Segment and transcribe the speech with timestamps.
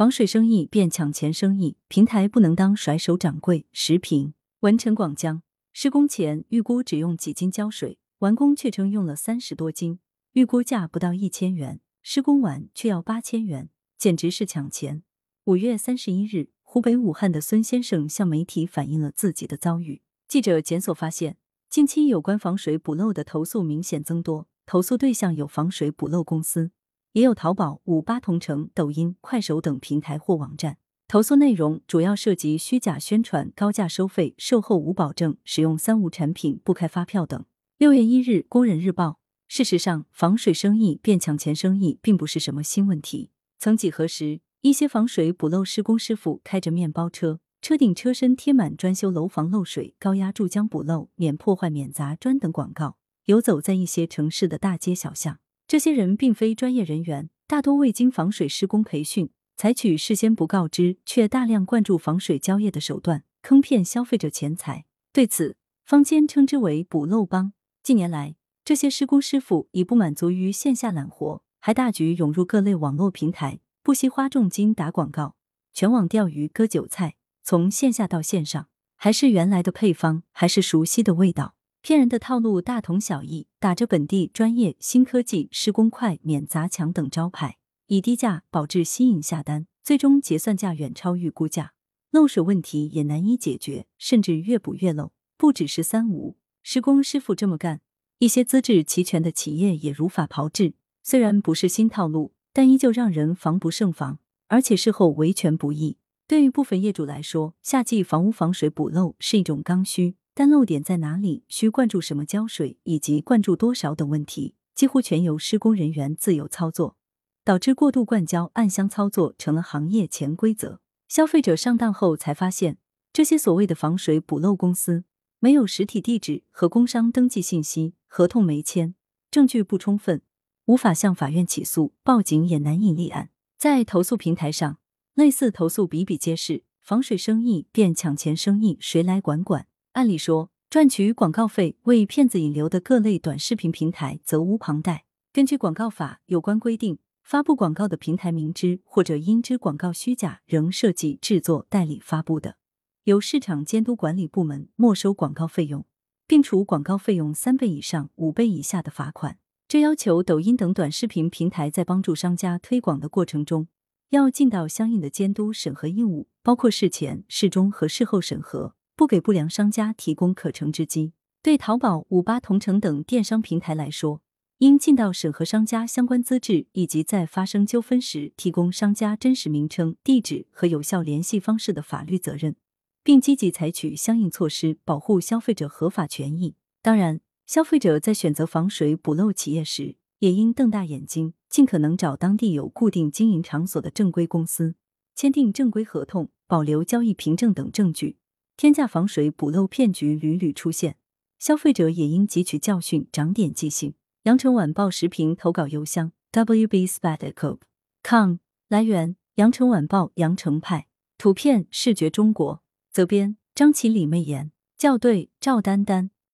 [0.00, 3.66] 防水生意变抢钱生意，平台不能当甩手掌柜。
[3.70, 5.42] 时评：文陈广江。
[5.74, 9.98] 施工前预估只用几斤胶水，完工却称用了三十多斤，
[10.32, 13.68] 预估价不到一千元，施工完却要八千元，
[13.98, 15.02] 简直是抢钱。
[15.44, 20.00] 五月三十一日，湖北武汉的孙先生向媒体反映了自己的遭遇。
[20.26, 21.36] 记者检索发现，
[21.68, 26.70] 近期有关防水补漏的投诉明显增多，投诉对象有防水补漏公司，
[27.12, 30.78] 也有淘宝、五八同城、抖音、快手等平台或网站。
[31.08, 37.44] 投诉内容主要涉及虚假宣传、高价收费、售后无保证、使用三无产品、不开发票等。
[37.78, 39.08] 六月一日，《工人日报》。
[39.48, 43.30] 事实上，防水生意变抢钱生意并不是什么新问题。
[43.58, 55.40] 曾几何时，一些防水补漏施工师傅开着面包车，车顶车身贴满专修楼房漏水、高压注浆补漏、免破坏、免砸砖等广告，游走在一些城市的大街小巷。
[55.70, 59.30] 这些人并非专业人员，大多未经防水施工培训。
[59.56, 64.84] 采取事先不告知却大量灌注防水胶液的手段，坑骗消费者钱财。
[65.12, 65.54] 对此，
[65.84, 67.52] 坊间称之为“补漏帮”。
[67.84, 75.36] 近年来，这些施工师傅已不满足于线下揽活，还大举涌入各类网络平台，不惜花重金打广告，
[75.72, 77.14] 全网钓鱼割韭菜。
[77.44, 87.56] 从线下到线上，还是原来的配方，还是熟悉的味道，骗人的套路大同小异，打着本地专业、新科技、施工快、免砸墙等招牌。
[87.86, 91.72] 以低价保质吸引下单，最终结算价远超预估价，
[92.10, 95.12] 漏水问题也难以解决，甚至越补越漏。
[95.38, 97.80] 不只是三无施工师傅这么干，
[98.18, 100.74] 一些资质齐全的企业也如法炮制。
[101.02, 105.96] 虽然不是新套路，但依旧让人防不胜防，而且事后维权不易。
[106.28, 116.96] 对于部分业主来说，夏季房屋防水补漏是一种刚需，但漏点在哪里、需灌注什么胶水以及灌注多少等问题，几乎全由施工人员自由操作。
[117.44, 120.80] 导致过度灌胶、暗箱操作成了行业潜规则。
[121.08, 122.78] 消费者上当后才发现，
[123.12, 125.04] 这些所谓的防水补漏公司
[125.40, 128.94] 没有实体地址和工商登记信息，合同没签，
[129.30, 130.22] 证据不充分，
[130.64, 133.28] 无法向法院起诉，报警也难以立案。
[133.58, 134.78] 在投诉平台上，
[135.12, 136.64] 类似投诉比比皆是。
[136.80, 139.66] 防水生意变抢钱生意，谁来管管？
[139.92, 145.04] 按理说，赚取广告费为骗子引流的各类短视频平台责无旁贷。
[145.32, 146.98] 根据广告法有关规定。
[147.22, 152.56] 发布广告的平台明知或者因知广告虚假仍设计、制作、代理发布的，
[153.04, 155.86] 由市场监督管理部门没收广告费用，
[156.26, 159.38] 并处广告费用三倍以上五倍以下的罚款。
[159.68, 163.68] 这要求抖音等短视频平台在帮助商家推广的过程中，
[164.08, 171.14] 要尽到相应的监督审核义务，包括事前、事中和事后审核，不给不良商家提供可乘之机。
[171.40, 174.20] 对淘宝、五八同城等电商平台来说，
[174.58, 182.56] 应尽到审核商家相关资质，以及在发生纠纷时提供商家真实名称、地址和有效联系方式的法律责任，
[183.02, 186.54] 并积极采取相应措施保护消费者合法权益。
[186.82, 194.74] 当然，消费者在选择防水补漏企业时，也应瞪大眼睛，尽可能找当地有固定经营场所的正规公司，
[195.14, 198.18] 签订正规合同，保留交易凭证等证据。
[198.60, 200.98] 天价防水补漏骗局屡屡出现，
[201.38, 203.94] 消费者也应汲取教训，长点记性。
[204.24, 208.34] 羊城晚报时评投稿邮箱：wbspadcope.com。
[208.68, 210.88] 来源：羊城晚报羊城派。
[211.16, 212.62] 图片：视觉中国。
[212.90, 214.52] 责编：张琪、李媚妍。
[214.76, 216.10] 校对：赵丹丹。